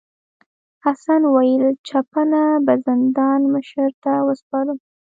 [0.83, 4.77] حسن وویل چپنه به زندان مشر ته وسپارم.